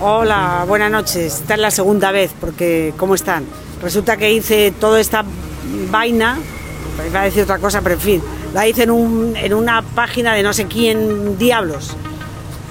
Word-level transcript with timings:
Hola, 0.00 0.64
buenas 0.66 0.90
noches. 0.90 1.40
Esta 1.40 1.54
es 1.54 1.60
la 1.60 1.70
segunda 1.70 2.10
vez, 2.10 2.32
porque 2.40 2.92
¿cómo 2.96 3.14
están? 3.14 3.46
Resulta 3.80 4.16
que 4.16 4.32
hice 4.32 4.72
toda 4.72 5.00
esta 5.00 5.24
vaina, 5.90 6.38
iba 7.06 7.20
a 7.20 7.24
decir 7.24 7.44
otra 7.44 7.58
cosa, 7.58 7.80
pero 7.82 7.94
en 7.94 8.00
fin, 8.00 8.22
la 8.52 8.66
hice 8.66 8.82
en, 8.82 8.90
un, 8.90 9.36
en 9.36 9.54
una 9.54 9.82
página 9.82 10.34
de 10.34 10.42
no 10.42 10.52
sé 10.52 10.66
quién 10.66 11.38
diablos. 11.38 11.96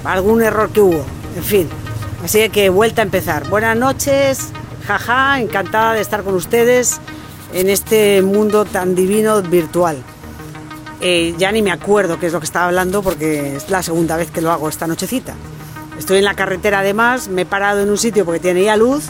Algún 0.04 0.42
error 0.42 0.72
que 0.72 0.82
hubo, 0.82 1.06
en 1.38 1.44
fin. 1.44 1.70
Así 2.24 2.50
que 2.50 2.70
vuelta 2.70 3.02
a 3.02 3.06
empezar. 3.06 3.48
Buenas 3.48 3.78
noches, 3.78 4.50
jaja, 4.86 5.40
encantada 5.40 5.94
de 5.94 6.02
estar 6.02 6.24
con 6.24 6.36
ustedes 6.36 7.00
en 7.54 7.70
este 7.70 8.22
mundo 8.22 8.66
tan 8.66 8.94
divino 8.94 9.42
virtual. 9.42 10.04
Eh, 11.02 11.34
ya 11.38 11.52
ni 11.52 11.62
me 11.64 11.72
acuerdo 11.72 12.20
qué 12.20 12.28
es 12.28 12.34
lo 12.34 12.40
que 12.40 12.46
estaba 12.46 12.66
hablando 12.68 13.02
porque 13.02 13.56
es 13.56 13.70
la 13.70 13.82
segunda 13.82 14.18
vez 14.18 14.30
que 14.30 14.40
lo 14.42 14.52
hago 14.52 14.70
esta 14.70 14.86
nochecita. 14.88 15.34
Estoy 15.98 16.20
en 16.20 16.26
la 16.26 16.36
carretera 16.36 16.80
además, 16.80 17.28
me 17.28 17.42
he 17.42 17.46
parado 17.46 17.82
en 17.82 17.90
un 17.90 17.98
sitio 17.98 18.24
porque 18.24 18.40
tenía 18.40 18.76
luz, 18.78 19.06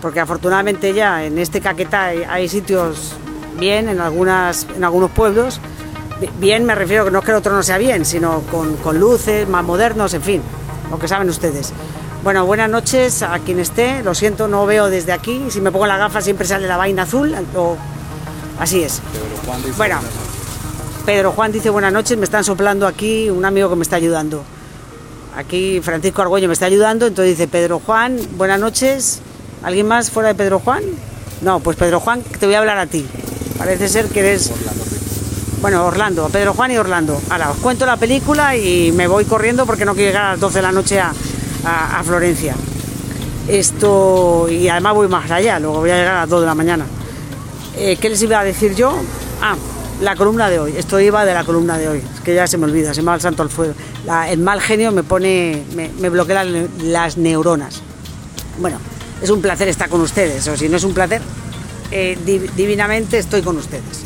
porque 0.00 0.20
afortunadamente 0.20 0.92
ya 0.94 1.24
en 1.24 1.38
este 1.38 1.60
Caquetá 1.60 2.04
hay, 2.06 2.22
hay 2.24 2.48
sitios 2.48 3.12
bien 3.58 3.88
en, 3.88 4.00
algunas, 4.00 4.66
en 4.76 4.84
algunos 4.84 5.10
pueblos. 5.10 5.60
Bi- 6.20 6.30
Bien 6.38 6.64
me 6.64 6.74
refiero 6.76 7.04
que 7.04 7.10
no 7.10 7.18
es 7.18 7.24
que 7.24 7.30
el 7.32 7.36
otro 7.38 7.52
no 7.54 7.62
sea 7.62 7.78
bien, 7.78 8.04
sino 8.04 8.40
con, 8.50 8.76
con 8.76 8.98
luces, 9.00 9.48
más 9.48 9.64
modernos, 9.64 10.14
en 10.14 10.22
fin, 10.22 10.42
lo 10.90 10.98
que 10.98 11.08
saben 11.08 11.28
ustedes. 11.28 11.72
Bueno, 12.22 12.46
buenas 12.46 12.70
noches 12.70 13.22
a 13.22 13.38
quien 13.40 13.58
esté. 13.58 14.02
Lo 14.02 14.14
siento, 14.14 14.48
no 14.48 14.64
veo 14.64 14.88
desde 14.88 15.12
aquí. 15.12 15.44
Si 15.50 15.60
me 15.60 15.70
pongo 15.70 15.86
la 15.86 15.98
gafa 15.98 16.20
siempre 16.22 16.46
sale 16.46 16.66
la 16.66 16.76
vaina 16.78 17.02
azul. 17.02 17.34
O... 17.54 17.76
Así 18.58 18.82
es. 18.82 19.02
Bueno, 19.76 19.98
Pedro 21.06 21.32
Juan 21.32 21.52
dice 21.52 21.68
buenas 21.70 21.92
noches, 21.92 22.16
me 22.16 22.24
están 22.24 22.44
soplando 22.44 22.86
aquí 22.86 23.28
un 23.28 23.44
amigo 23.44 23.68
que 23.68 23.76
me 23.76 23.82
está 23.82 23.96
ayudando. 23.96 24.42
Aquí 25.36 25.80
Francisco 25.82 26.22
Argüello 26.22 26.46
me 26.48 26.54
está 26.54 26.66
ayudando, 26.66 27.06
entonces 27.06 27.36
dice 27.36 27.48
Pedro 27.48 27.80
Juan, 27.84 28.16
buenas 28.36 28.58
noches. 28.60 29.20
¿Alguien 29.62 29.86
más 29.86 30.10
fuera 30.10 30.28
de 30.30 30.34
Pedro 30.34 30.60
Juan? 30.60 30.82
No, 31.42 31.60
pues 31.60 31.76
Pedro 31.76 32.00
Juan, 32.00 32.22
te 32.22 32.46
voy 32.46 32.54
a 32.54 32.60
hablar 32.60 32.78
a 32.78 32.86
ti. 32.86 33.04
Parece 33.58 33.88
ser 33.88 34.06
que 34.08 34.20
eres... 34.20 34.50
Bueno, 35.60 35.84
Orlando, 35.86 36.28
Pedro 36.30 36.52
Juan 36.54 36.70
y 36.72 36.76
Orlando. 36.76 37.20
Ahora, 37.30 37.50
os 37.50 37.56
cuento 37.58 37.86
la 37.86 37.96
película 37.96 38.54
y 38.56 38.92
me 38.92 39.06
voy 39.06 39.24
corriendo 39.24 39.64
porque 39.66 39.84
no 39.86 39.94
quiero 39.94 40.08
llegar 40.10 40.24
a 40.26 40.30
las 40.32 40.40
12 40.40 40.56
de 40.56 40.62
la 40.62 40.72
noche 40.72 41.00
a, 41.00 41.12
a- 41.64 42.00
a 42.00 42.04
Florencia. 42.04 42.54
Esto, 43.48 44.46
y 44.50 44.68
además 44.68 44.94
voy 44.94 45.08
más 45.08 45.30
allá, 45.30 45.58
luego 45.58 45.80
voy 45.80 45.90
a 45.90 45.96
llegar 45.96 46.16
a 46.16 46.20
las 46.20 46.28
2 46.28 46.40
de 46.42 46.46
la 46.46 46.54
mañana. 46.54 46.86
Eh, 47.76 47.96
¿Qué 48.00 48.08
les 48.10 48.22
iba 48.22 48.40
a 48.40 48.44
decir 48.44 48.74
yo? 48.74 48.94
Ah, 49.42 49.54
la 50.00 50.16
columna 50.16 50.50
de 50.50 50.58
hoy. 50.58 50.74
Esto 50.76 51.00
iba 51.00 51.24
de 51.24 51.34
la 51.34 51.44
columna 51.44 51.78
de 51.78 51.88
hoy. 51.88 52.02
Es 52.14 52.20
que 52.20 52.34
ya 52.34 52.46
se 52.46 52.58
me 52.58 52.64
olvida, 52.64 52.94
se 52.94 53.02
me 53.02 53.08
va 53.08 53.14
el 53.14 53.20
santo 53.20 53.42
al 53.42 53.50
fuego. 53.50 53.74
El 54.28 54.38
mal 54.40 54.60
genio 54.60 54.92
me 54.92 55.02
pone, 55.02 55.62
me, 55.74 56.08
bloquea 56.08 56.44
las, 56.82 57.16
neuronas. 57.16 57.80
Bueno, 58.58 58.78
es 59.22 59.30
un 59.30 59.40
placer 59.40 59.68
estar 59.68 59.88
con 59.88 60.00
ustedes, 60.00 60.46
o 60.48 60.56
si 60.56 60.68
no 60.68 60.76
es 60.76 60.84
un 60.84 60.94
placer, 60.94 61.22
eh, 61.90 62.16
div- 62.24 62.50
divinamente 62.52 63.18
estoy 63.18 63.42
con 63.42 63.56
ustedes. 63.56 64.02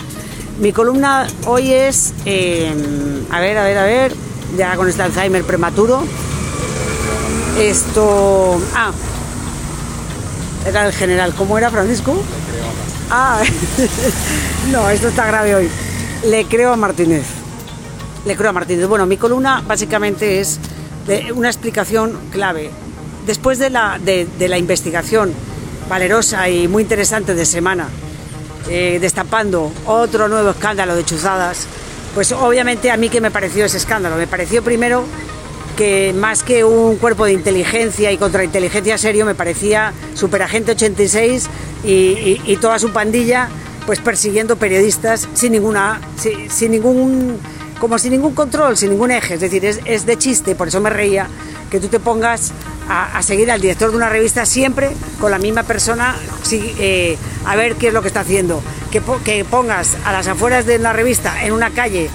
Mi 0.61 0.73
columna 0.73 1.27
hoy 1.47 1.73
es, 1.73 2.15
eh, 2.25 2.73
a 3.31 3.41
ver, 3.41 3.59
a 3.59 3.65
ver, 3.65 3.79
a 3.79 3.85
ver, 3.85 4.13
ya 4.57 4.77
con 4.77 4.89
este 4.89 5.03
Alzheimer 5.03 5.45
prematuro. 5.45 6.03
Esto, 7.59 8.61
ah, 8.75 8.93
era 10.67 10.87
el 10.87 10.93
general, 10.93 11.35
¿cómo 11.35 11.59
era 11.59 11.71
Francisco? 11.71 12.17
Ah, 13.11 13.43
no, 14.73 14.91
esto 14.91 15.09
está 15.09 15.27
grave 15.27 15.55
hoy. 15.55 15.71
Le 16.25 16.45
creo 16.45 16.73
a 16.73 16.77
Martínez. 16.77 17.25
Le 18.27 18.37
creo 18.37 18.51
a 18.51 18.53
Martínez. 18.53 18.87
Bueno, 18.87 19.07
mi 19.07 19.17
columna 19.17 19.63
básicamente 19.67 20.41
es 20.41 20.61
una 21.35 21.49
explicación 21.49 22.19
clave. 22.31 22.71
Después 23.27 23.59
de 23.59 23.71
la, 23.71 23.99
de 23.99 24.49
la 24.49 24.59
investigación 24.59 25.33
valerosa 25.89 26.49
y 26.49 26.69
muy 26.69 26.83
interesante 26.83 27.35
de 27.35 27.47
semana, 27.47 27.89
eh, 28.69 28.99
destapando 29.01 29.73
otro 29.87 30.29
nuevo 30.29 30.51
escándalo 30.51 30.95
de 30.95 31.05
chuzadas, 31.05 31.67
pues 32.15 32.33
obviamente 32.33 32.91
a 32.91 32.99
mí 32.99 33.09
que 33.09 33.21
me 33.21 33.31
pareció 33.31 33.65
ese 33.65 33.79
escándalo. 33.79 34.17
Me 34.17 34.27
pareció 34.27 34.63
primero 34.63 35.05
que 35.79 36.13
más 36.13 36.43
que 36.43 36.65
un 36.65 36.97
cuerpo 36.97 37.25
de 37.25 37.33
inteligencia 37.33 38.11
y 38.11 38.17
contrainteligencia 38.17 38.99
serio, 38.99 39.25
me 39.25 39.37
parecía 39.37 39.93
Superagente 40.15 40.73
86 40.73 41.49
y, 41.85 42.57
toda 42.61 42.81
su 42.81 42.93
pandilla 42.93 43.49
pues 43.87 44.01
persiguiendo 44.01 44.57
periodistas 44.57 45.29
sin 45.35 45.53
ninguna, 45.53 46.01
sin, 46.51 46.73
ningún, 46.73 47.39
como 47.79 47.97
sin 47.97 48.11
ningún 48.11 48.35
control, 48.35 48.77
sin 48.77 48.91
ningún 48.91 49.13
eje. 49.13 49.35
Es 49.35 49.41
decir, 49.41 49.65
es, 49.65 50.05
de 50.05 50.19
chiste, 50.19 50.57
por 50.57 50.67
eso 50.67 50.81
me 50.81 50.91
reía, 50.91 51.29
que 51.71 51.79
tú 51.79 51.87
te 51.87 52.01
pongas 52.01 52.51
a, 52.89 53.23
seguir 53.23 53.49
al 53.49 53.61
director 53.61 53.93
de 53.93 53.97
una 53.97 54.09
revista 54.09 54.47
siempre 54.47 54.91
con 55.21 55.31
la 55.31 55.39
misma 55.39 55.63
persona 55.63 56.17
si- 56.43 56.75
eh, 56.81 57.17
a 57.47 57.55
ver 57.55 57.77
qué 57.77 57.89
es 57.89 57.95
lo 57.95 58.03
que 58.03 58.09
está 58.09 58.21
haciendo. 58.21 58.61
Que, 58.91 59.01
que 59.25 59.45
pongas 59.45 59.97
a 60.05 60.11
las 60.11 60.27
afueras 60.27 60.67
de 60.67 60.81
la 60.81 60.93
revista 60.93 61.45
en 61.45 61.53
una 61.53 61.71
calle 61.71 62.11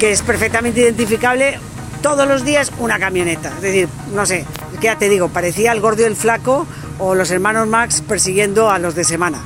que 0.00 0.10
es 0.10 0.22
perfectamente 0.22 0.80
identificable 0.80 1.60
todos 2.04 2.28
los 2.28 2.44
días 2.44 2.70
una 2.80 2.98
camioneta. 2.98 3.48
Es 3.56 3.62
decir, 3.62 3.88
no 4.14 4.26
sé, 4.26 4.44
ya 4.82 4.98
te 4.98 5.08
digo, 5.08 5.30
parecía 5.30 5.72
el 5.72 5.80
gordo 5.80 6.02
y 6.02 6.04
el 6.04 6.16
flaco 6.16 6.66
o 6.98 7.14
los 7.14 7.30
hermanos 7.30 7.66
Max 7.66 8.02
persiguiendo 8.06 8.68
a 8.68 8.78
los 8.78 8.94
de 8.94 9.04
semana. 9.04 9.40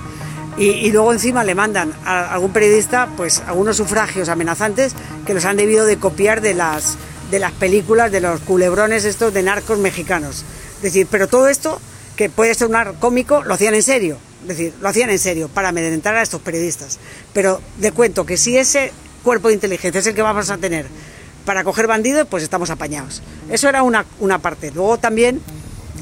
Y, 0.56 0.70
y 0.70 0.90
luego 0.90 1.12
encima 1.12 1.44
le 1.44 1.54
mandan 1.54 1.92
a 2.04 2.34
algún 2.34 2.52
periodista 2.52 3.10
pues 3.16 3.44
algunos 3.46 3.76
sufragios 3.76 4.28
amenazantes 4.28 4.96
que 5.24 5.34
los 5.34 5.44
han 5.44 5.56
debido 5.56 5.86
de 5.86 5.98
copiar 5.98 6.40
de 6.40 6.54
las, 6.54 6.98
de 7.30 7.38
las 7.38 7.52
películas 7.52 8.10
de 8.10 8.22
los 8.22 8.40
culebrones 8.40 9.04
estos 9.04 9.32
de 9.32 9.44
narcos 9.44 9.78
mexicanos. 9.78 10.44
Es 10.78 10.82
decir, 10.82 11.06
pero 11.08 11.28
todo 11.28 11.46
esto 11.46 11.80
que 12.16 12.28
puede 12.28 12.56
sonar 12.56 12.94
cómico, 12.98 13.44
lo 13.44 13.54
hacían 13.54 13.74
en 13.74 13.84
serio. 13.84 14.18
Es 14.42 14.48
decir, 14.48 14.74
lo 14.80 14.88
hacían 14.88 15.10
en 15.10 15.20
serio 15.20 15.48
para 15.48 15.68
amedrentar 15.68 16.16
a 16.16 16.22
estos 16.22 16.40
periodistas. 16.40 16.98
Pero 17.32 17.60
de 17.76 17.92
cuento 17.92 18.26
que 18.26 18.36
si 18.36 18.58
ese 18.58 18.90
cuerpo 19.22 19.46
de 19.46 19.54
inteligencia 19.54 20.00
es 20.00 20.06
el 20.08 20.14
que 20.16 20.22
vamos 20.22 20.50
a 20.50 20.58
tener 20.58 20.86
para 21.48 21.64
coger 21.64 21.86
bandidos, 21.86 22.26
pues 22.28 22.42
estamos 22.42 22.68
apañados. 22.68 23.22
Eso 23.48 23.70
era 23.70 23.82
una, 23.82 24.04
una 24.20 24.38
parte. 24.38 24.70
Luego 24.70 24.98
también, 24.98 25.40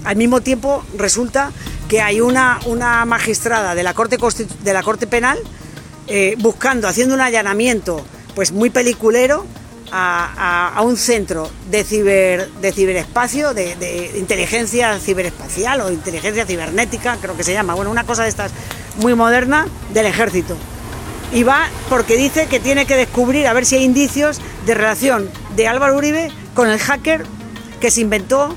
al 0.03 0.17
mismo 0.17 0.41
tiempo, 0.41 0.83
resulta 0.99 1.53
que 1.89 2.01
hay 2.03 2.21
una, 2.21 2.59
una 2.67 3.05
magistrada 3.05 3.77
de 3.77 3.85
la 3.85 3.95
Corte, 3.95 4.19
de 4.19 4.73
la 4.73 4.83
corte 4.83 5.07
Penal 5.07 5.39
eh, 6.09 6.35
buscando, 6.41 6.89
haciendo 6.89 7.15
un 7.15 7.21
allanamiento 7.21 8.05
pues 8.35 8.51
muy 8.51 8.71
peliculero 8.71 9.47
a, 9.93 10.33
a- 10.37 10.79
a 10.79 10.83
un 10.83 10.97
centro 10.97 11.49
de, 11.71 11.85
ciber, 11.85 12.51
de 12.61 12.73
ciberespacio, 12.73 13.55
de, 13.55 13.77
de 13.77 14.19
inteligencia 14.19 14.99
ciberespacial 14.99 15.81
o 15.81 15.93
inteligencia 15.93 16.45
cibernética, 16.45 17.19
creo 17.23 17.37
que 17.37 17.45
se 17.45 17.53
llama, 17.53 17.75
bueno, 17.75 17.93
una 17.93 18.03
cosa 18.03 18.25
de 18.25 18.31
estas 18.31 18.51
muy 18.97 19.15
moderna 19.15 19.69
del 19.95 20.07
ejército. 20.07 20.57
Y 21.33 21.43
va 21.43 21.69
porque 21.89 22.17
dice 22.17 22.47
que 22.47 22.61
tiene 22.61 22.87
que 22.87 22.97
descubrir 22.97 23.47
a 23.47 23.53
ver 23.53 23.67
si 23.67 23.77
hay 23.77 23.85
indicios 23.85 24.41
de 24.65 24.75
relación 24.75 25.29
de 25.57 25.69
Álvaro 25.69 25.97
Uribe 25.97 26.31
con 26.55 26.69
el 26.69 26.79
hacker 26.79 27.25
que 27.81 27.91
se 27.91 28.01
inventó 28.01 28.55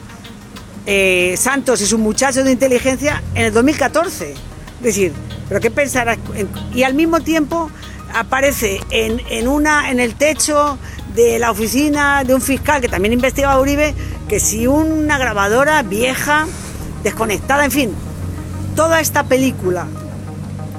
eh, 0.85 1.35
Santos 1.37 1.81
y 1.81 1.85
sus 1.85 1.99
muchachos 1.99 2.45
de 2.45 2.51
inteligencia 2.51 3.21
en 3.35 3.45
el 3.45 3.53
2014. 3.53 4.31
Es 4.33 4.37
decir, 4.81 5.13
¿pero 5.49 5.59
qué 5.59 5.71
pensarás? 5.71 6.17
En- 6.35 6.49
Y 6.73 6.83
al 6.83 6.93
mismo 6.93 7.19
tiempo 7.19 7.69
aparece 8.13 8.79
en, 8.91 9.21
en 9.29 9.47
una, 9.47 9.91
en 9.91 9.99
el 9.99 10.15
techo 10.15 10.77
de 11.15 11.37
la 11.37 11.51
oficina 11.51 12.23
de 12.23 12.33
un 12.33 12.41
fiscal 12.41 12.81
que 12.81 12.87
también 12.87 13.13
investigaba 13.13 13.55
a 13.55 13.59
Uribe, 13.59 13.93
que 14.29 14.39
si 14.39 14.67
una 14.67 15.17
grabadora 15.17 15.81
vieja, 15.83 16.45
desconectada, 17.03 17.65
en 17.65 17.71
fin, 17.71 17.91
toda 18.75 18.99
esta 19.01 19.23
película, 19.25 19.85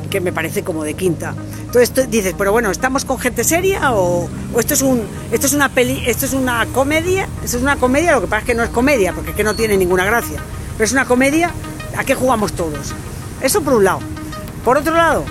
que 0.08 0.20
me 0.20 0.32
parece 0.32 0.62
como 0.64 0.82
de 0.82 0.94
quinta. 0.94 1.34
Entonces 1.72 2.10
dices, 2.10 2.34
pero 2.36 2.50
bueno, 2.50 2.72
¿estamos 2.72 3.04
con 3.04 3.16
gente 3.20 3.44
seria 3.44 3.92
o, 3.92 4.28
o 4.52 4.58
esto 4.58 4.74
es 4.74 4.82
un 4.82 5.04
esto 5.30 5.46
es 5.46 5.52
una 5.52 5.68
peli, 5.68 6.02
esto 6.04 6.26
es 6.26 6.32
una 6.32 6.66
comedia? 6.66 7.28
Esto 7.44 7.58
es 7.58 7.62
una 7.62 7.76
comedia, 7.76 8.10
lo 8.10 8.22
que 8.22 8.26
pasa 8.26 8.40
es 8.40 8.46
que 8.46 8.54
no 8.56 8.64
es 8.64 8.70
comedia, 8.70 9.12
porque 9.12 9.30
es 9.30 9.36
que 9.36 9.44
no 9.44 9.54
tiene 9.54 9.76
ninguna 9.76 10.04
gracia. 10.04 10.40
Pero 10.72 10.84
es 10.84 10.90
una 10.90 11.04
comedia, 11.04 11.52
¿a 11.96 12.02
qué 12.02 12.16
jugamos 12.16 12.54
todos? 12.54 12.92
Eso 13.40 13.62
por 13.62 13.74
un 13.74 13.84
lado. 13.84 14.00
Por 14.64 14.78
otro 14.78 14.96
lado, 14.96 15.24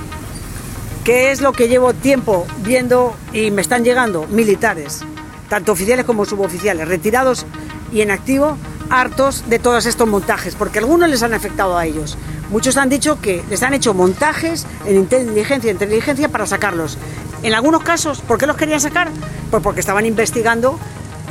¿qué 1.03 1.31
es 1.31 1.41
lo 1.41 1.51
que 1.51 1.68
llevo 1.68 1.94
tiempo 1.94 2.47
viendo 2.63 3.13
y 3.33 3.51
me 3.51 3.62
están 3.62 3.83
llegando? 3.83 4.25
Militares, 4.27 5.01
tanto 5.50 5.74
oficiales 5.74 6.06
como 6.06 6.24
suboficiales, 6.24 6.88
retirados 6.88 7.45
y 7.91 8.00
en 8.00 8.12
activo, 8.12 8.57
hartos 8.89 9.50
de 9.50 9.59
todos 9.59 9.86
estos 9.86 10.07
montajes, 10.07 10.56
porque 10.56 10.80
algunos 10.80 11.09
les 11.09 11.24
han 11.24 11.33
afectado 11.33 11.77
a 11.77 11.86
ellos. 11.86 12.18
Muchos 12.50 12.77
han 12.77 12.89
dicho 12.89 13.21
que 13.21 13.44
les 13.50 13.62
han 13.63 13.74
hecho 13.74 13.94
montajes 13.94 14.65
en 14.86 14.95
inteligencia, 14.95 15.71
inteligencia 15.71 16.30
para 16.30 16.45
sacarlos. 16.45 16.97
En 17.44 17.53
algunos 17.53 17.83
casos, 17.83 18.21
¿por 18.21 18.38
qué 18.38 18.47
los 18.47 18.57
querían 18.57 18.81
sacar? 18.81 19.09
Pues 19.51 19.63
porque 19.63 19.80
estaban 19.80 20.06
investigando 20.06 20.80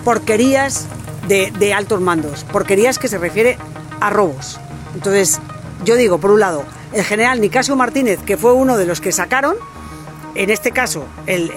porquerías 0.04 0.86
de, 1.26 1.52
de 1.58 1.74
altos 1.74 2.00
mandos, 2.00 2.44
porquerías 2.44 2.98
que 2.98 3.08
se 3.08 3.18
refiere 3.18 3.58
a 4.00 4.10
robos. 4.10 4.58
Entonces, 4.94 5.40
yo 5.84 5.96
digo, 5.96 6.18
por 6.18 6.30
un 6.30 6.40
lado, 6.40 6.64
el 6.92 7.04
general 7.04 7.40
Nicasio 7.40 7.76
Martínez, 7.76 8.20
que 8.24 8.36
fue 8.36 8.52
uno 8.52 8.76
de 8.76 8.86
los 8.86 9.00
que 9.00 9.12
sacaron, 9.12 9.56
en 10.34 10.50
este 10.50 10.70
caso, 10.70 11.04
el, 11.26 11.50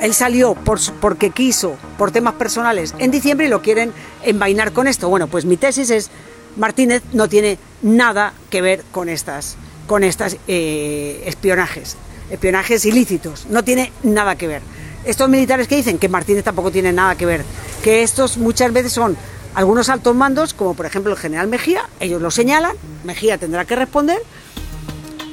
él 0.00 0.14
salió 0.14 0.54
por, 0.54 0.78
porque 1.00 1.30
quiso, 1.30 1.76
por 1.96 2.10
temas 2.10 2.34
personales, 2.34 2.94
en 2.98 3.10
diciembre 3.10 3.46
y 3.46 3.48
lo 3.48 3.62
quieren 3.62 3.92
envainar 4.22 4.72
con 4.72 4.86
esto. 4.86 5.08
Bueno, 5.08 5.28
pues 5.28 5.44
mi 5.44 5.56
tesis 5.56 5.90
es, 5.90 6.10
Martínez 6.56 7.02
no 7.12 7.28
tiene 7.28 7.58
nada 7.82 8.32
que 8.50 8.62
ver 8.62 8.84
con 8.90 9.08
estas, 9.08 9.56
con 9.86 10.04
estas 10.04 10.36
eh, 10.48 11.22
espionajes, 11.26 11.96
espionajes 12.30 12.84
ilícitos, 12.84 13.46
no 13.48 13.62
tiene 13.62 13.92
nada 14.02 14.36
que 14.36 14.46
ver. 14.46 14.62
Estos 15.04 15.28
militares 15.28 15.66
que 15.68 15.76
dicen 15.76 15.98
que 15.98 16.08
Martínez 16.08 16.44
tampoco 16.44 16.70
tiene 16.70 16.92
nada 16.92 17.14
que 17.14 17.26
ver, 17.26 17.44
que 17.82 18.02
estos 18.02 18.36
muchas 18.36 18.72
veces 18.72 18.92
son 18.92 19.16
algunos 19.54 19.88
altos 19.88 20.14
mandos, 20.14 20.52
como 20.52 20.74
por 20.74 20.86
ejemplo 20.86 21.12
el 21.12 21.18
general 21.18 21.48
Mejía, 21.48 21.88
ellos 22.00 22.20
lo 22.20 22.30
señalan, 22.30 22.76
Mejía 23.04 23.38
tendrá 23.38 23.64
que 23.64 23.76
responder, 23.76 24.22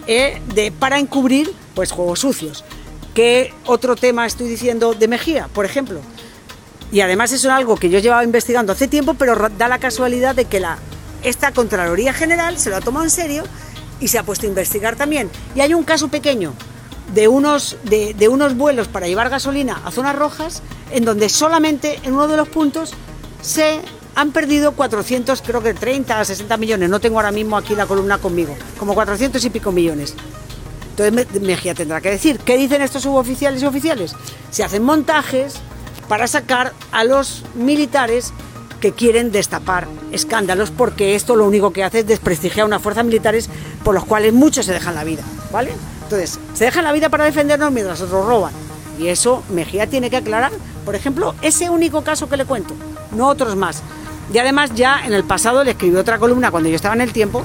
eh, 0.08 0.42
de, 0.56 0.72
para 0.72 1.00
encubrir 1.00 1.54
pues 1.76 1.92
juegos 1.92 2.20
sucios. 2.20 2.64
¿Qué 3.18 3.52
otro 3.66 3.96
tema 3.96 4.28
estoy 4.28 4.48
diciendo 4.48 4.94
de 4.94 5.08
Mejía, 5.08 5.50
por 5.52 5.66
ejemplo? 5.66 6.02
Y 6.92 7.02
además 7.02 7.32
es 7.32 7.44
algo 7.46 7.76
que 7.76 7.90
yo 7.90 7.98
llevaba 7.98 8.24
investigando 8.24 8.74
hace 8.74 8.88
tiempo, 8.88 9.16
pero 9.16 9.36
da 9.58 9.68
la 9.68 9.80
casualidad 9.80 10.36
de 10.36 10.46
que 10.46 10.64
esta 11.24 11.52
Contraloría 11.52 12.14
General 12.14 12.60
se 12.60 12.70
lo 12.70 12.76
ha 12.76 12.82
tomado 12.82 13.06
en 13.06 13.10
serio 13.10 13.44
y 14.00 14.10
se 14.10 14.20
ha 14.20 14.24
puesto 14.24 14.46
a 14.46 14.50
investigar 14.50 14.98
también. 14.98 15.32
Y 15.56 15.62
hay 15.62 15.74
un 15.74 15.84
caso 15.84 16.10
pequeño 16.10 16.54
de 17.16 17.28
unos 17.28 17.76
vuelos 18.56 18.88
para 18.88 19.08
llevar 19.08 19.32
gasolina 19.32 19.82
a 19.84 19.90
zonas 19.90 20.16
rojas, 20.16 20.62
en 20.92 21.04
donde 21.04 21.28
solamente 21.30 22.00
en 22.04 22.14
uno 22.14 22.28
de 22.28 22.38
los 22.38 22.48
puntos 22.48 22.94
se 23.42 23.82
han 24.14 24.32
perdido 24.32 24.74
400, 24.74 25.42
creo 25.42 25.64
que 25.64 25.74
30 25.74 26.20
a 26.20 26.24
60 26.24 26.56
millones. 26.58 26.88
No 26.88 27.00
tengo 27.00 27.18
ahora 27.18 27.32
mismo 27.32 27.58
aquí 27.58 27.74
la 27.74 27.88
columna 27.88 28.20
conmigo, 28.20 28.56
como 28.78 28.94
400 28.94 29.44
y 29.44 29.50
pico 29.50 29.72
millones. 29.72 30.14
Entonces 30.98 31.14
Me- 31.40 31.40
Mejía 31.48 31.76
tendrá 31.76 32.02
que 32.02 32.10
decir, 32.10 32.40
¿qué 32.40 32.58
dicen 32.58 32.82
estos 32.82 33.04
suboficiales 33.04 33.62
y 33.62 33.66
oficiales? 33.66 34.14
Se 34.50 34.64
hacen 34.64 34.84
montajes 34.84 35.56
para 36.08 36.28
sacar 36.28 36.74
a 36.92 37.04
los 37.04 37.44
militares 37.56 38.34
que 38.80 38.92
quieren 38.94 39.32
destapar 39.32 39.88
escándalos, 40.12 40.72
porque 40.72 41.16
esto 41.16 41.36
lo 41.36 41.46
único 41.46 41.72
que 41.74 41.84
hace 41.84 42.00
es 42.00 42.08
desprestigiar 42.08 42.66
unas 42.66 42.82
fuerzas 42.82 43.06
militares 43.06 43.50
por 43.84 43.94
los 43.94 44.06
cuales 44.06 44.34
muchos 44.34 44.66
se 44.66 44.74
dejan 44.74 44.96
la 44.96 45.04
vida, 45.04 45.24
¿vale? 45.52 45.72
Entonces, 46.04 46.40
se 46.54 46.66
dejan 46.66 46.84
la 46.84 46.92
vida 46.94 47.10
para 47.10 47.26
defendernos 47.26 47.72
mientras 47.72 48.00
otros 48.02 48.26
roban. 48.26 48.54
Y 49.00 49.08
eso 49.08 49.44
Mejía 49.50 49.88
tiene 49.88 50.10
que 50.10 50.18
aclarar, 50.18 50.52
por 50.86 50.96
ejemplo, 50.96 51.36
ese 51.42 51.70
único 51.70 52.04
caso 52.04 52.30
que 52.30 52.38
le 52.38 52.46
cuento, 52.46 52.74
no 53.12 53.28
otros 53.28 53.56
más. 53.56 53.82
Y 54.34 54.38
además 54.38 54.72
ya 54.76 55.06
en 55.06 55.14
el 55.14 55.24
pasado 55.24 55.64
le 55.64 55.72
escribió 55.72 56.00
otra 56.00 56.18
columna 56.18 56.50
cuando 56.52 56.70
yo 56.70 56.76
estaba 56.76 56.96
en 56.96 57.02
el 57.02 57.12
tiempo, 57.14 57.44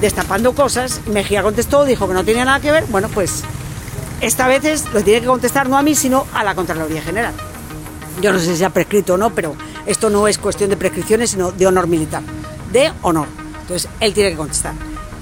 destapando 0.00 0.54
cosas. 0.54 1.00
Mejía 1.06 1.42
contestó, 1.42 1.84
dijo 1.84 2.06
que 2.08 2.14
no 2.14 2.24
tenía 2.24 2.44
nada 2.44 2.60
que 2.60 2.72
ver. 2.72 2.84
Bueno, 2.88 3.08
pues 3.08 3.42
esta 4.20 4.46
vez 4.48 4.64
es- 4.64 4.92
lo 4.92 5.02
tiene 5.02 5.20
que 5.20 5.26
contestar 5.26 5.68
no 5.68 5.76
a 5.78 5.82
mí, 5.82 5.94
sino 5.94 6.26
a 6.34 6.44
la 6.44 6.54
Contraloría 6.54 7.02
General. 7.02 7.32
Yo 8.20 8.32
no 8.32 8.38
sé 8.38 8.56
si 8.56 8.64
ha 8.64 8.70
prescrito 8.70 9.14
o 9.14 9.16
no, 9.16 9.30
pero 9.34 9.54
esto 9.84 10.08
no 10.10 10.26
es 10.28 10.38
cuestión 10.38 10.70
de 10.70 10.76
prescripciones, 10.76 11.30
sino 11.30 11.52
de 11.52 11.66
honor 11.66 11.86
militar. 11.86 12.22
De 12.72 12.92
honor. 13.02 13.26
Entonces, 13.62 13.90
él 14.00 14.14
tiene 14.14 14.30
que 14.30 14.36
contestar. 14.36 14.72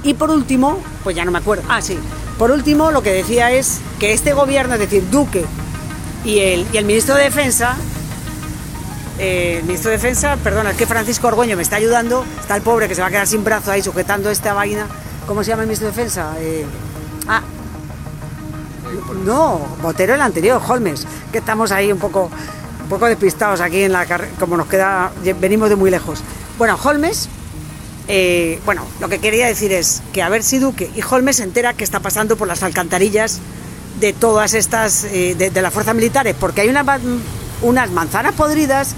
Y 0.02 0.14
por 0.14 0.30
último, 0.30 0.78
pues 1.02 1.16
ya 1.16 1.24
no 1.24 1.30
me 1.30 1.38
acuerdo. 1.38 1.64
Ah, 1.68 1.80
sí. 1.80 1.98
Por 2.38 2.50
último, 2.50 2.90
lo 2.90 3.02
que 3.02 3.10
decía 3.12 3.50
es 3.50 3.80
que 3.98 4.12
este 4.12 4.32
gobierno, 4.32 4.74
es 4.74 4.80
decir, 4.80 5.08
Duque 5.10 5.44
y 6.24 6.40
el, 6.40 6.66
y 6.72 6.76
el 6.76 6.84
ministro 6.84 7.14
de 7.14 7.24
Defensa, 7.24 7.76
eh, 9.18 9.58
el 9.60 9.64
ministro 9.64 9.90
de 9.90 9.96
Defensa, 9.96 10.36
perdona, 10.42 10.72
es 10.72 10.76
que 10.76 10.86
Francisco 10.86 11.28
Orgoño 11.28 11.56
me 11.56 11.62
está 11.62 11.76
ayudando, 11.76 12.24
está 12.40 12.56
el 12.56 12.62
pobre 12.62 12.88
que 12.88 12.94
se 12.94 13.00
va 13.00 13.08
a 13.08 13.10
quedar 13.10 13.26
sin 13.26 13.44
brazo 13.44 13.70
ahí 13.70 13.82
sujetando 13.82 14.30
esta 14.30 14.54
vaina. 14.54 14.86
¿Cómo 15.26 15.44
se 15.44 15.50
llama 15.50 15.62
el 15.62 15.68
ministro 15.68 15.88
de 15.88 15.96
Defensa? 15.96 16.34
Eh, 16.38 16.66
ah, 17.28 17.42
no, 19.24 19.60
Botero 19.80 20.14
el 20.14 20.20
anterior, 20.20 20.60
Holmes, 20.66 21.06
que 21.30 21.38
estamos 21.38 21.70
ahí 21.70 21.92
un 21.92 21.98
poco, 21.98 22.30
un 22.82 22.88
poco 22.88 23.06
despistados 23.06 23.60
aquí 23.60 23.82
en 23.82 23.92
la 23.92 24.04
carrera, 24.04 24.32
como 24.38 24.56
nos 24.56 24.66
queda, 24.66 25.12
venimos 25.40 25.68
de 25.68 25.76
muy 25.76 25.90
lejos. 25.90 26.22
Bueno, 26.58 26.78
Holmes, 26.82 27.28
eh, 28.08 28.60
bueno, 28.64 28.82
lo 29.00 29.08
que 29.08 29.18
quería 29.18 29.46
decir 29.46 29.72
es 29.72 30.02
que 30.12 30.22
a 30.22 30.28
ver 30.28 30.42
si 30.42 30.58
Duque 30.58 30.90
y 30.94 31.02
Holmes 31.02 31.36
se 31.36 31.44
entera 31.44 31.72
que 31.72 31.84
está 31.84 32.00
pasando 32.00 32.36
por 32.36 32.48
las 32.48 32.62
alcantarillas 32.62 33.40
de 34.00 34.12
todas 34.12 34.54
estas, 34.54 35.04
eh, 35.04 35.34
de, 35.36 35.62
las 35.62 35.72
fuerzas 35.72 35.94
militares, 35.94 36.34
porque 36.38 36.62
hay 36.62 36.68
unas 37.62 37.90
manzanas 37.90 38.34
podridas 38.34 38.94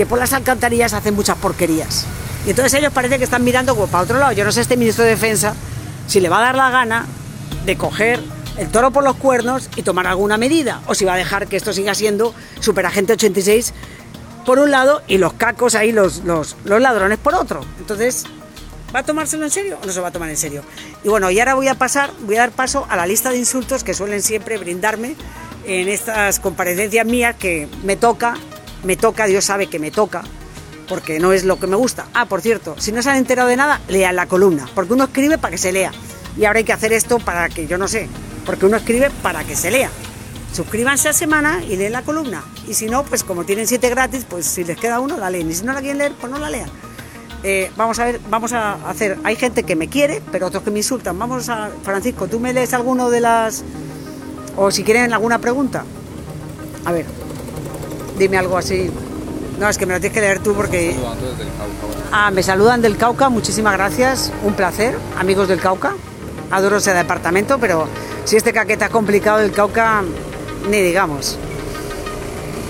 que 0.00 0.06
por 0.06 0.18
las 0.18 0.32
alcantarillas 0.32 0.94
hacen 0.94 1.14
muchas 1.14 1.36
porquerías. 1.36 2.06
Y 2.46 2.50
entonces 2.50 2.72
ellos 2.72 2.90
parece 2.90 3.18
que 3.18 3.24
están 3.24 3.44
mirando 3.44 3.74
como 3.74 3.86
para 3.86 4.04
otro 4.04 4.18
lado. 4.18 4.32
Yo 4.32 4.46
no 4.46 4.50
sé 4.50 4.62
este 4.62 4.78
ministro 4.78 5.04
de 5.04 5.10
Defensa 5.10 5.54
si 6.06 6.20
le 6.20 6.30
va 6.30 6.38
a 6.38 6.40
dar 6.40 6.54
la 6.54 6.70
gana 6.70 7.04
de 7.66 7.76
coger 7.76 8.18
el 8.56 8.68
toro 8.68 8.92
por 8.92 9.04
los 9.04 9.16
cuernos 9.16 9.68
y 9.76 9.82
tomar 9.82 10.06
alguna 10.06 10.38
medida, 10.38 10.80
o 10.86 10.94
si 10.94 11.04
va 11.04 11.12
a 11.12 11.16
dejar 11.18 11.48
que 11.48 11.58
esto 11.58 11.74
siga 11.74 11.94
siendo 11.94 12.34
Superagente 12.60 13.12
86 13.12 13.74
por 14.46 14.58
un 14.58 14.70
lado 14.70 15.02
y 15.06 15.18
los 15.18 15.34
cacos 15.34 15.74
ahí, 15.74 15.92
los, 15.92 16.24
los, 16.24 16.56
los 16.64 16.80
ladrones 16.80 17.18
por 17.18 17.34
otro. 17.34 17.60
Entonces, 17.78 18.24
¿va 18.96 19.00
a 19.00 19.02
tomárselo 19.02 19.44
en 19.44 19.50
serio 19.50 19.78
o 19.82 19.86
no 19.86 19.92
se 19.92 20.00
va 20.00 20.08
a 20.08 20.12
tomar 20.12 20.30
en 20.30 20.38
serio? 20.38 20.62
Y 21.04 21.10
bueno, 21.10 21.30
y 21.30 21.38
ahora 21.40 21.56
voy 21.56 21.68
a 21.68 21.74
pasar, 21.74 22.10
voy 22.20 22.36
a 22.36 22.40
dar 22.40 22.52
paso 22.52 22.86
a 22.88 22.96
la 22.96 23.04
lista 23.04 23.28
de 23.28 23.36
insultos 23.36 23.84
que 23.84 23.92
suelen 23.92 24.22
siempre 24.22 24.56
brindarme 24.56 25.14
en 25.66 25.88
estas 25.90 26.40
comparecencias 26.40 27.04
mías 27.04 27.36
que 27.36 27.68
me 27.84 27.96
toca, 27.96 28.38
me 28.84 28.96
toca, 28.96 29.26
Dios 29.26 29.44
sabe 29.44 29.68
que 29.68 29.78
me 29.78 29.90
toca, 29.90 30.22
porque 30.88 31.18
no 31.20 31.32
es 31.32 31.44
lo 31.44 31.58
que 31.58 31.66
me 31.66 31.76
gusta. 31.76 32.06
Ah, 32.14 32.26
por 32.26 32.40
cierto, 32.40 32.74
si 32.78 32.92
no 32.92 33.02
se 33.02 33.10
han 33.10 33.16
enterado 33.16 33.48
de 33.48 33.56
nada, 33.56 33.80
lean 33.88 34.16
la 34.16 34.26
columna, 34.26 34.68
porque 34.74 34.92
uno 34.92 35.04
escribe 35.04 35.38
para 35.38 35.52
que 35.52 35.58
se 35.58 35.72
lea. 35.72 35.92
Y 36.36 36.44
ahora 36.44 36.58
hay 36.58 36.64
que 36.64 36.72
hacer 36.72 36.92
esto 36.92 37.18
para 37.18 37.48
que, 37.48 37.66
yo 37.66 37.78
no 37.78 37.88
sé, 37.88 38.08
porque 38.46 38.66
uno 38.66 38.76
escribe 38.76 39.10
para 39.22 39.44
que 39.44 39.56
se 39.56 39.70
lea. 39.70 39.90
Suscríbanse 40.52 41.08
a 41.08 41.12
semana 41.12 41.62
y 41.64 41.76
leen 41.76 41.92
la 41.92 42.02
columna. 42.02 42.42
Y 42.66 42.74
si 42.74 42.86
no, 42.86 43.04
pues 43.04 43.22
como 43.22 43.44
tienen 43.44 43.68
siete 43.68 43.88
gratis, 43.88 44.26
pues 44.28 44.46
si 44.46 44.64
les 44.64 44.76
queda 44.76 44.98
uno, 44.98 45.16
la 45.16 45.30
leen. 45.30 45.48
Y 45.50 45.54
si 45.54 45.64
no 45.64 45.72
la 45.72 45.80
quieren 45.80 45.98
leer, 45.98 46.12
pues 46.20 46.32
no 46.32 46.38
la 46.38 46.50
lean. 46.50 46.68
Eh, 47.42 47.70
vamos 47.76 47.98
a 47.98 48.04
ver, 48.04 48.20
vamos 48.28 48.52
a 48.52 48.74
hacer. 48.88 49.18
Hay 49.22 49.36
gente 49.36 49.62
que 49.62 49.76
me 49.76 49.88
quiere, 49.88 50.20
pero 50.32 50.48
otros 50.48 50.62
que 50.62 50.70
me 50.70 50.78
insultan. 50.78 51.18
Vamos 51.18 51.48
a. 51.48 51.70
Francisco, 51.82 52.26
¿tú 52.26 52.40
me 52.40 52.52
lees 52.52 52.74
alguno 52.74 53.10
de 53.10 53.20
las. 53.20 53.62
o 54.56 54.70
si 54.70 54.82
quieren 54.82 55.12
alguna 55.12 55.38
pregunta? 55.38 55.84
A 56.84 56.92
ver, 56.92 57.06
dime 58.20 58.36
algo 58.36 58.56
así. 58.56 58.90
No, 59.58 59.68
es 59.68 59.76
que 59.78 59.86
me 59.86 59.94
lo 59.94 60.00
tienes 60.00 60.14
que 60.14 60.20
leer 60.20 60.40
tú 60.40 60.54
porque. 60.54 60.94
Ah, 62.12 62.30
me 62.30 62.42
saludan 62.42 62.80
del 62.80 62.96
Cauca, 62.96 63.28
muchísimas 63.28 63.72
gracias, 63.72 64.32
un 64.44 64.54
placer, 64.54 64.96
amigos 65.18 65.48
del 65.48 65.58
Cauca. 65.58 65.94
Adoro 66.50 66.76
ese 66.76 66.92
departamento, 66.92 67.58
pero 67.58 67.88
si 68.24 68.36
este 68.36 68.52
caqueta 68.52 68.86
es 68.86 68.90
complicado 68.90 69.38
del 69.38 69.52
Cauca, 69.52 70.02
ni 70.68 70.80
digamos. 70.80 71.38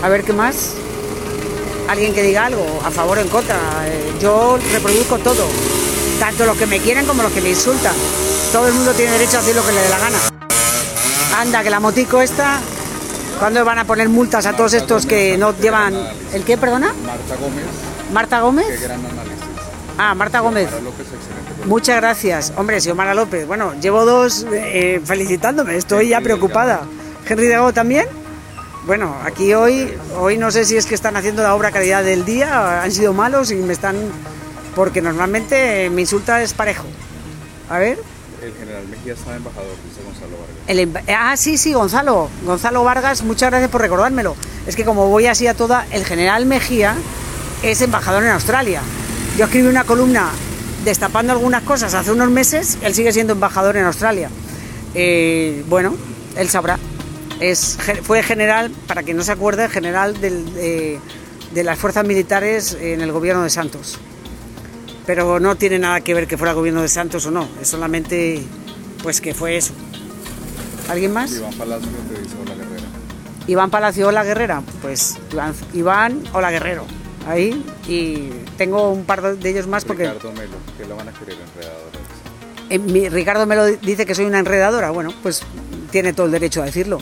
A 0.03 0.09
ver 0.09 0.25
qué 0.25 0.33
más. 0.33 0.75
Alguien 1.89 2.15
que 2.15 2.23
diga 2.23 2.47
algo, 2.47 2.65
a 2.85 2.91
favor 2.91 3.19
o 3.19 3.21
en 3.21 3.29
contra. 3.29 3.57
Eh, 3.87 4.13
Yo 4.21 4.59
reproduzco 4.73 5.19
todo, 5.19 5.47
tanto 6.21 6.47
los 6.47 6.57
que 6.57 6.67
me 6.67 6.79
quieren 6.79 7.07
como 7.07 7.23
los 7.23 7.33
que 7.33 7.41
me 7.41 7.51
insultan. 7.51 7.95
Todo 8.53 8.69
el 8.69 8.75
mundo 8.75 8.93
tiene 8.93 9.13
derecho 9.13 9.39
a 9.39 9.41
hacer 9.41 9.57
lo 9.57 9.65
que 9.65 9.73
le 9.73 9.81
dé 9.81 9.89
la 9.89 9.99
gana. 9.99 10.19
Anda, 11.37 11.63
que 11.63 11.71
la 11.71 11.81
motico 11.81 12.21
esta, 12.21 12.61
¿cuándo 13.41 13.65
van 13.65 13.79
a 13.79 13.85
poner 13.85 14.09
multas 14.09 14.47
a 14.47 14.53
todos 14.53 14.75
estos 14.75 15.07
que 15.07 15.37
no 15.37 15.57
llevan... 15.57 15.95
¿El 16.33 16.45
qué, 16.45 16.57
perdona? 16.57 16.93
Marta 17.05 17.37
Gómez, 17.37 17.65
Marta 18.13 18.41
Gómez. 18.41 18.67
qué 18.69 18.85
gran 18.85 19.05
análisis. 19.05 19.39
Ah, 19.99 20.15
Marta 20.15 20.41
Gómez. 20.41 20.71
López. 20.83 21.07
Muchas 21.67 21.97
gracias. 21.97 22.53
Hombre, 22.57 22.81
Xiomara 22.81 23.15
López. 23.15 23.47
Bueno, 23.47 23.75
llevo 23.81 24.05
dos 24.05 24.47
eh, 24.53 25.01
felicitándome. 25.05 25.77
Estoy 25.77 26.09
ya 26.09 26.21
preocupada. 26.21 26.83
¿Henry 27.29 27.49
Dago 27.49 27.73
también? 27.73 28.07
Bueno, 28.87 29.15
aquí 29.25 29.53
hoy, 29.55 29.93
hoy 30.19 30.39
no 30.39 30.51
sé 30.51 30.65
si 30.65 30.77
es 30.77 30.87
que 30.87 30.95
están 30.95 31.17
haciendo 31.17 31.43
la 31.43 31.55
obra 31.55 31.71
calidad 31.71 32.03
del 32.03 32.25
día, 32.25 32.83
han 32.83 32.93
sido 32.93 33.13
malos 33.13 33.51
y 33.51 33.57
me 33.57 33.73
están... 33.73 33.97
Porque 34.75 35.03
normalmente 35.03 35.91
mi 35.91 36.03
insulta 36.03 36.43
es 36.43 36.55
parejo. 36.55 36.87
A 37.69 37.79
ver. 37.79 37.99
El 38.43 38.55
general 38.55 38.89
Mejía 38.89 39.13
está 39.13 39.37
embajador, 39.37 39.73
dice 39.87 40.01
Gonzalo 40.03 40.37
Vargas. 40.39 41.05
Ah, 41.09 41.37
sí, 41.37 41.59
sí, 41.59 41.73
Gonzalo. 41.75 42.31
Gonzalo 42.45 42.85
Vargas, 42.85 43.23
muchas 43.23 43.51
gracias 43.51 43.71
por 43.71 43.83
recordármelo. 43.83 44.35
Es 44.67 44.77
que 44.77 44.85
como 44.85 45.09
voy 45.09 45.27
así 45.27 45.47
a 45.47 45.55
toda, 45.55 45.87
el 45.91 46.05
general 46.05 46.47
Mejía 46.47 46.95
es 47.63 47.83
embajador 47.83 48.23
en 48.25 48.31
Australia. 48.31 48.81
Yo 49.37 49.45
escribí 49.45 49.69
una 49.69 49.85
columna 49.85 50.31
destapando 50.85 51.33
algunas 51.33 51.63
cosas 51.65 51.93
hace 51.93 52.11
unos 52.13 52.31
meses, 52.31 52.79
él 52.83 52.95
sigue 52.95 53.13
siendo 53.13 53.35
embajador 53.35 53.77
en 53.77 53.85
Australia. 53.85 54.31
Eh, 54.95 55.63
bueno, 55.69 55.95
él 56.37 56.49
sabrá. 56.49 56.79
Es, 57.41 57.79
fue 58.03 58.23
general, 58.23 58.71
para 58.87 59.03
quien 59.03 59.17
no 59.19 59.23
se 59.23 59.33
acuerde, 59.33 59.69
general 59.69 60.19
de, 60.21 60.99
de 61.53 61.65
las 61.65 61.79
fuerzas 61.79 62.07
militares 62.07 62.77
en 62.81 63.03
el 63.03 63.13
gobierno 63.13 63.43
de 63.43 63.51
Santos. 63.51 63.99
Pero 65.11 65.41
no 65.41 65.57
tiene 65.57 65.77
nada 65.81 66.03
que 66.03 66.15
ver 66.15 66.29
que 66.29 66.39
fuera 66.39 66.53
gobierno 66.53 66.83
de 66.83 66.89
Santos 66.89 67.27
o 67.27 67.33
no, 67.33 67.49
es 67.61 67.67
solamente 67.67 68.41
pues 69.03 69.21
que 69.21 69.35
fue 69.35 69.57
eso. 69.57 69.73
¿Alguien 70.89 71.13
más? 71.13 71.33
Iván 71.33 71.53
Palacio 71.55 71.89
Hola 72.45 72.55
Guerrera. 72.55 72.87
Iván 73.49 73.71
Palacio 73.71 74.07
Hola 74.07 74.23
Guerrera, 74.23 74.63
pues 74.81 75.19
Iván, 75.33 75.55
Iván 75.75 76.23
Hola 76.33 76.53
Guerrero, 76.53 76.85
ahí. 77.27 77.67
Y 77.89 78.29
tengo 78.57 78.93
un 78.93 79.05
par 79.05 79.37
de 79.37 79.51
ellos 79.51 79.67
más 79.67 79.85
porque... 79.85 80.05
Ricardo 80.07 80.31
Melo, 80.31 80.55
que 80.79 80.87
lo 80.87 80.95
van 80.95 81.09
a 81.09 81.13
querer 81.13 81.35
enredadora. 81.35 81.99
Eh, 82.69 82.79
mi- 82.79 83.09
Ricardo 83.09 83.47
Melo 83.47 83.65
dice 83.67 84.07
que 84.07 84.15
soy 84.15 84.27
una 84.27 84.39
enredadora, 84.39 84.91
bueno, 84.93 85.13
pues 85.25 85.43
tiene 85.91 86.13
todo 86.13 86.27
el 86.27 86.33
derecho 86.33 86.63
a 86.63 86.67
decirlo. 86.67 86.99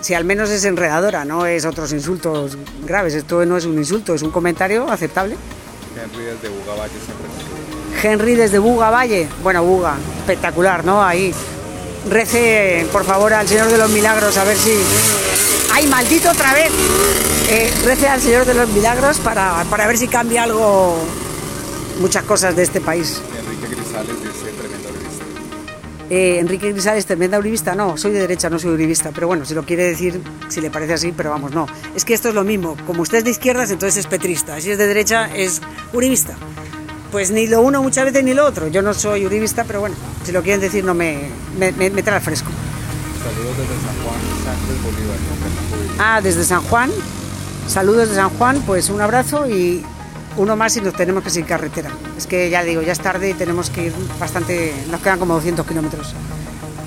Si 0.00 0.14
al 0.14 0.24
menos 0.24 0.50
es 0.50 0.64
enredadora, 0.64 1.24
no 1.24 1.46
es 1.46 1.64
otros 1.64 1.92
insultos 1.92 2.58
graves, 2.84 3.14
esto 3.14 3.46
no 3.46 3.56
es 3.56 3.66
un 3.66 3.78
insulto, 3.78 4.14
es 4.16 4.22
un 4.22 4.32
comentario 4.32 4.90
aceptable. 4.90 5.36
Henry 5.96 6.24
desde 6.24 6.48
Buga 6.48 6.74
Valle 6.74 6.94
siempre. 7.04 8.02
Henry 8.02 8.34
desde 8.34 8.58
Buga 8.58 8.90
Valle. 8.90 9.28
Bueno, 9.42 9.62
Buga, 9.64 9.96
espectacular, 10.20 10.84
¿no? 10.84 11.02
Ahí. 11.02 11.34
Rece, 12.08 12.86
por 12.92 13.04
favor, 13.04 13.32
al 13.34 13.46
Señor 13.46 13.68
de 13.68 13.78
los 13.78 13.90
Milagros, 13.90 14.36
a 14.36 14.44
ver 14.44 14.56
si. 14.56 14.72
¡Ay, 15.72 15.86
maldito 15.86 16.30
otra 16.30 16.54
vez! 16.54 16.70
Eh, 17.48 17.70
rece 17.84 18.08
al 18.08 18.20
Señor 18.20 18.46
de 18.46 18.54
los 18.54 18.68
Milagros 18.70 19.18
para, 19.18 19.64
para 19.68 19.86
ver 19.86 19.98
si 19.98 20.08
cambia 20.08 20.44
algo, 20.44 20.96
muchas 22.00 22.24
cosas 22.24 22.56
de 22.56 22.62
este 22.62 22.80
país. 22.80 23.20
Enrique 23.38 23.74
Grisales 23.74 24.16
dice. 24.22 24.59
Eh, 26.10 26.38
Enrique 26.40 26.72
Grisales, 26.72 27.06
tremenda 27.06 27.38
uribista. 27.38 27.74
No, 27.76 27.96
soy 27.96 28.10
de 28.10 28.18
derecha, 28.18 28.50
no 28.50 28.58
soy 28.58 28.72
uribista. 28.72 29.12
Pero 29.14 29.28
bueno, 29.28 29.44
si 29.44 29.54
lo 29.54 29.64
quiere 29.64 29.84
decir, 29.84 30.20
si 30.48 30.60
le 30.60 30.70
parece 30.70 30.94
así, 30.94 31.12
pero 31.16 31.30
vamos, 31.30 31.52
no. 31.52 31.66
Es 31.94 32.04
que 32.04 32.14
esto 32.14 32.28
es 32.28 32.34
lo 32.34 32.42
mismo. 32.42 32.76
Como 32.86 33.02
usted 33.02 33.18
es 33.18 33.24
de 33.24 33.30
izquierdas, 33.30 33.70
entonces 33.70 33.98
es 33.98 34.06
petrista. 34.06 34.60
Si 34.60 34.70
es 34.70 34.78
de 34.78 34.86
derecha, 34.88 35.30
es 35.34 35.62
uribista. 35.92 36.34
Pues 37.12 37.30
ni 37.30 37.46
lo 37.46 37.60
uno 37.62 37.82
muchas 37.82 38.04
veces 38.04 38.24
ni 38.24 38.34
lo 38.34 38.44
otro. 38.44 38.66
Yo 38.68 38.82
no 38.82 38.92
soy 38.92 39.24
uribista, 39.24 39.64
pero 39.64 39.80
bueno, 39.80 39.94
si 40.24 40.32
lo 40.32 40.42
quieren 40.42 40.60
decir, 40.60 40.84
no 40.84 40.94
me, 40.94 41.28
me, 41.56 41.72
me, 41.72 41.90
me 41.90 42.02
trae 42.02 42.16
al 42.16 42.22
fresco. 42.22 42.50
Saludos 43.22 43.56
desde 43.56 43.74
San 43.74 44.02
Juan, 44.02 44.20
Sánchez 44.44 44.82
Bolívar. 44.82 45.16
Ah, 45.98 46.20
desde 46.20 46.44
San 46.44 46.62
Juan. 46.62 46.90
Saludos 47.68 48.08
de 48.08 48.14
San 48.16 48.30
Juan, 48.30 48.62
pues 48.66 48.90
un 48.90 49.00
abrazo 49.00 49.48
y 49.48 49.84
uno 50.36 50.56
más 50.56 50.76
y 50.76 50.80
nos 50.80 50.94
tenemos 50.94 51.22
que 51.22 51.30
seguir 51.30 51.48
carretera. 51.48 51.90
Es 52.16 52.26
que 52.26 52.50
ya 52.50 52.62
digo, 52.62 52.82
ya 52.82 52.92
es 52.92 53.00
tarde 53.00 53.30
y 53.30 53.34
tenemos 53.34 53.70
que 53.70 53.86
ir 53.86 53.94
bastante, 54.18 54.74
nos 54.90 55.00
quedan 55.00 55.18
como 55.18 55.34
200 55.34 55.66
kilómetros. 55.66 56.14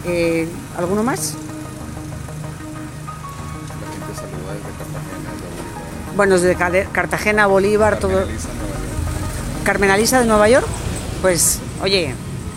Eh, 0.06 0.48
¿Alguno 0.78 1.04
más? 1.04 1.36
La 3.82 3.92
gente 3.92 4.16
saluda 4.16 4.54
desde 4.54 4.72
Cartagena, 4.78 5.32
desde 5.32 5.48
Bolívar. 5.48 6.16
Bueno, 6.16 6.40
desde 6.40 6.56
Cartagena, 6.92 7.48
Bolívar, 7.48 8.00
todo. 8.00 8.24
Carmen 8.24 8.30
Elisa, 8.30 8.54
Nueva 8.54 8.80
York. 9.30 9.64
Carmen 9.64 9.90
Alisa 9.92 10.20
de 10.20 10.26
Nueva 10.26 10.50
York, 10.50 10.68
pues 11.22 11.60
oye, 11.82 12.14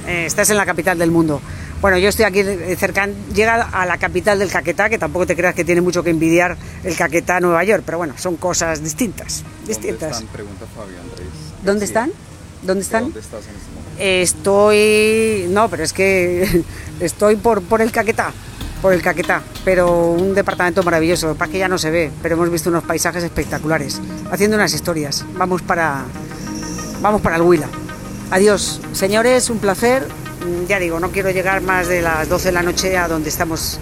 eh, 0.06 0.26
estás 0.26 0.50
en 0.50 0.56
la 0.56 0.66
capital 0.66 0.98
del 0.98 1.10
mundo. 1.10 1.40
Bueno, 1.80 1.98
yo 1.98 2.08
estoy 2.08 2.24
aquí 2.24 2.42
cerca, 2.78 3.06
llega 3.34 3.62
a 3.62 3.84
la 3.84 3.98
capital 3.98 4.38
del 4.38 4.50
Caquetá, 4.50 4.88
que 4.88 4.98
tampoco 4.98 5.26
te 5.26 5.36
creas 5.36 5.54
que 5.54 5.64
tiene 5.64 5.80
mucho 5.82 6.02
que 6.02 6.10
envidiar 6.10 6.56
el 6.82 6.96
Caquetá 6.96 7.38
Nueva 7.40 7.62
York, 7.64 7.82
pero 7.84 7.98
bueno, 7.98 8.14
son 8.16 8.36
cosas 8.36 8.82
distintas, 8.82 9.42
¿Dónde 9.42 9.68
distintas. 9.68 10.12
están? 10.12 10.26
Pregunta 10.28 10.64
Fabián 10.74 11.04
Reyes. 11.16 11.32
¿Dónde 11.62 11.84
están? 11.84 12.10
¿Dónde 12.62 12.82
están? 12.82 13.02
¿Dónde 13.04 13.20
estás 13.20 13.44
en 13.46 13.54
este 13.56 13.70
momento? 13.70 13.92
Estoy, 13.98 15.46
no, 15.50 15.68
pero 15.68 15.84
es 15.84 15.92
que 15.92 16.64
estoy 17.00 17.36
por, 17.36 17.62
por 17.62 17.82
el 17.82 17.92
Caquetá, 17.92 18.32
por 18.80 18.94
el 18.94 19.02
Caquetá, 19.02 19.42
pero 19.64 20.12
un 20.12 20.34
departamento 20.34 20.82
maravilloso, 20.82 21.34
para 21.34 21.52
que 21.52 21.58
ya 21.58 21.68
no 21.68 21.76
se 21.76 21.90
ve, 21.90 22.10
pero 22.22 22.36
hemos 22.36 22.50
visto 22.50 22.70
unos 22.70 22.84
paisajes 22.84 23.22
espectaculares, 23.22 24.00
haciendo 24.30 24.56
unas 24.56 24.72
historias. 24.72 25.26
Vamos 25.34 25.60
para, 25.60 26.04
vamos 27.02 27.20
para 27.20 27.36
el 27.36 27.42
Huila. 27.42 27.68
Adiós, 28.30 28.80
señores, 28.92 29.50
un 29.50 29.58
placer. 29.58 30.08
Mm, 30.46 30.66
Ya 30.66 30.78
digo, 30.78 31.00
no 31.00 31.10
quiero 31.10 31.30
llegar 31.30 31.60
más 31.62 31.88
de 31.88 32.02
las 32.02 32.28
12 32.28 32.48
de 32.48 32.52
la 32.52 32.62
noche 32.62 32.96
a 32.96 33.08
donde 33.08 33.28
estamos 33.28 33.78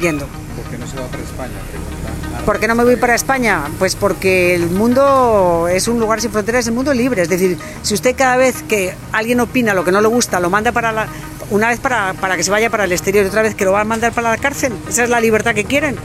yendo. 0.00 0.26
¿Por 0.26 0.64
qué 0.70 0.78
no 0.78 0.86
se 0.86 0.96
va 0.96 1.06
para 1.06 1.22
España? 1.22 1.54
Pregunta. 1.70 2.42
¿Por 2.44 2.58
qué 2.58 2.68
no 2.68 2.74
me 2.74 2.84
voy 2.84 2.96
para 2.96 3.14
España? 3.14 3.62
Pues 3.78 3.94
porque 3.94 4.54
el 4.54 4.68
mundo 4.70 5.68
es 5.70 5.86
un 5.88 6.00
lugar 6.00 6.20
sin 6.20 6.30
fronteras, 6.30 6.60
es 6.60 6.66
el 6.68 6.74
mundo 6.74 6.92
libre. 6.92 7.22
Es 7.22 7.28
decir, 7.28 7.58
si 7.82 7.94
usted 7.94 8.14
cada 8.16 8.36
vez 8.36 8.62
que 8.64 8.94
alguien 9.12 9.40
opina 9.40 9.74
lo 9.74 9.84
que 9.84 9.92
no 9.92 10.00
le 10.00 10.08
gusta, 10.08 10.40
lo 10.40 10.50
manda 10.50 10.72
para 10.72 10.92
la, 10.92 11.06
una 11.50 11.68
vez 11.68 11.78
para, 11.78 12.14
para 12.14 12.36
que 12.36 12.42
se 12.42 12.50
vaya 12.50 12.68
para 12.68 12.84
el 12.84 12.92
exterior 12.92 13.24
y 13.24 13.28
otra 13.28 13.42
vez 13.42 13.54
que 13.54 13.64
lo 13.64 13.72
va 13.72 13.82
a 13.82 13.84
mandar 13.84 14.12
para 14.12 14.30
la 14.30 14.38
cárcel, 14.38 14.72
esa 14.88 15.04
es 15.04 15.10
la 15.10 15.20
libertad 15.20 15.54
que 15.54 15.64
quieren. 15.64 15.96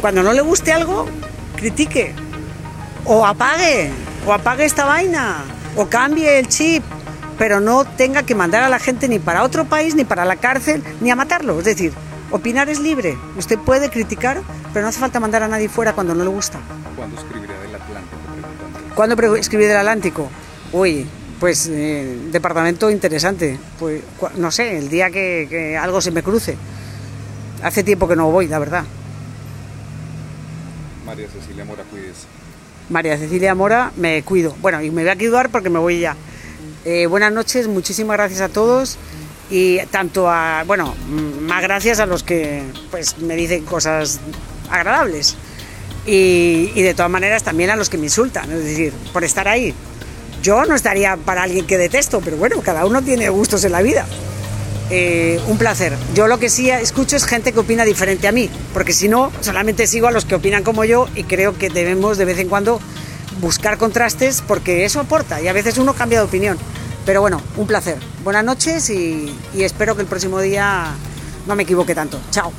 Cuando 0.00 0.22
no 0.22 0.32
le 0.32 0.40
guste 0.40 0.72
algo, 0.72 1.06
critique. 1.56 2.12
O 3.04 3.24
apague, 3.24 3.90
o 4.26 4.32
apague 4.32 4.64
esta 4.64 4.84
vaina, 4.86 5.44
o 5.76 5.86
cambie 5.86 6.38
el 6.38 6.48
chip, 6.48 6.82
pero 7.38 7.60
no 7.60 7.84
tenga 7.84 8.22
que 8.22 8.34
mandar 8.34 8.62
a 8.62 8.68
la 8.68 8.78
gente 8.78 9.08
ni 9.08 9.18
para 9.18 9.42
otro 9.42 9.64
país, 9.64 9.94
ni 9.94 10.04
para 10.04 10.24
la 10.24 10.36
cárcel, 10.36 10.82
ni 11.00 11.10
a 11.10 11.16
matarlo. 11.16 11.58
Es 11.58 11.64
decir, 11.64 11.92
opinar 12.30 12.68
es 12.68 12.80
libre. 12.80 13.16
Usted 13.36 13.58
puede 13.58 13.90
criticar, 13.90 14.40
pero 14.72 14.82
no 14.82 14.88
hace 14.88 15.00
falta 15.00 15.20
mandar 15.20 15.42
a 15.42 15.48
nadie 15.48 15.68
fuera 15.68 15.92
cuando 15.92 16.14
no 16.14 16.24
le 16.24 16.30
gusta. 16.30 16.58
¿Cuándo 16.96 17.20
escribirá 17.20 17.58
del 17.60 17.74
Atlántico? 17.74 18.16
¿Cuándo 18.94 19.36
escribí 19.36 19.64
del 19.64 19.76
Atlántico? 19.76 20.28
Uy, 20.72 21.06
pues 21.40 21.68
eh, 21.70 22.18
departamento 22.30 22.90
interesante. 22.90 23.58
Pues 23.78 24.02
no 24.36 24.50
sé, 24.50 24.78
el 24.78 24.88
día 24.88 25.10
que, 25.10 25.46
que 25.48 25.76
algo 25.76 26.00
se 26.00 26.10
me 26.10 26.22
cruce. 26.22 26.56
Hace 27.62 27.82
tiempo 27.82 28.06
que 28.06 28.16
no 28.16 28.30
voy, 28.30 28.46
la 28.48 28.58
verdad. 28.58 28.84
María 31.06 31.28
Cecilia 31.28 31.64
Mora, 31.64 31.82
cuídese. 31.84 32.26
María 32.90 33.16
Cecilia 33.16 33.54
Mora, 33.54 33.92
me 33.96 34.22
cuido. 34.22 34.54
Bueno, 34.60 34.82
y 34.82 34.90
me 34.90 35.02
voy 35.02 35.10
a 35.10 35.16
cuidar 35.16 35.50
porque 35.50 35.70
me 35.70 35.78
voy 35.78 36.00
ya. 36.00 36.16
Eh, 36.84 37.06
buenas 37.06 37.32
noches, 37.32 37.66
muchísimas 37.66 38.18
gracias 38.18 38.42
a 38.42 38.50
todos 38.50 38.98
y 39.48 39.78
tanto 39.86 40.28
a, 40.28 40.64
bueno, 40.66 40.94
mm, 41.08 41.46
más 41.46 41.62
gracias 41.62 41.98
a 41.98 42.04
los 42.04 42.22
que 42.22 42.62
pues 42.90 43.16
me 43.18 43.36
dicen 43.36 43.64
cosas 43.64 44.20
agradables 44.70 45.34
y, 46.06 46.70
y 46.74 46.82
de 46.82 46.92
todas 46.92 47.10
maneras 47.10 47.42
también 47.42 47.70
a 47.70 47.76
los 47.76 47.88
que 47.88 47.96
me 47.96 48.04
insultan, 48.04 48.52
es 48.52 48.64
decir, 48.64 48.92
por 49.14 49.24
estar 49.24 49.48
ahí. 49.48 49.74
Yo 50.42 50.66
no 50.66 50.74
estaría 50.74 51.16
para 51.16 51.44
alguien 51.44 51.66
que 51.66 51.78
detesto, 51.78 52.20
pero 52.22 52.36
bueno, 52.36 52.60
cada 52.60 52.84
uno 52.84 53.00
tiene 53.00 53.30
gustos 53.30 53.64
en 53.64 53.72
la 53.72 53.80
vida. 53.80 54.06
Eh, 54.90 55.40
un 55.48 55.56
placer. 55.56 55.94
Yo 56.14 56.26
lo 56.26 56.38
que 56.38 56.50
sí 56.50 56.68
escucho 56.68 57.16
es 57.16 57.24
gente 57.24 57.52
que 57.52 57.60
opina 57.60 57.86
diferente 57.86 58.28
a 58.28 58.32
mí, 58.32 58.50
porque 58.74 58.92
si 58.92 59.08
no, 59.08 59.32
solamente 59.40 59.86
sigo 59.86 60.08
a 60.08 60.10
los 60.10 60.26
que 60.26 60.34
opinan 60.34 60.62
como 60.62 60.84
yo 60.84 61.08
y 61.14 61.24
creo 61.24 61.56
que 61.56 61.70
debemos 61.70 62.18
de 62.18 62.26
vez 62.26 62.38
en 62.38 62.50
cuando 62.50 62.78
buscar 63.40 63.78
contrastes 63.78 64.42
porque 64.46 64.84
eso 64.84 65.00
aporta 65.00 65.40
y 65.40 65.48
a 65.48 65.52
veces 65.52 65.78
uno 65.78 65.94
cambia 65.94 66.18
de 66.18 66.26
opinión. 66.26 66.58
Pero 67.04 67.20
bueno, 67.20 67.40
un 67.56 67.66
placer. 67.66 67.98
Buenas 68.22 68.44
noches 68.44 68.88
y, 68.90 69.34
espero 69.54 69.94
que 69.94 70.02
el 70.02 70.08
próximo 70.08 70.40
día 70.40 70.92
no 71.46 71.54
me 71.54 71.64
equivoque 71.64 71.94
tanto. 71.94 72.18
Chao. 72.30 72.52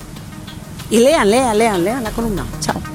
Y 0.90 1.00
lean, 1.00 1.30
lean, 1.30 1.58
lean, 1.58 1.84
lean 1.84 2.04
la 2.04 2.12
columna. 2.12 2.46
Chao. 2.60 2.95